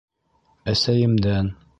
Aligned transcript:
—Әсәйемдән. 0.73 1.53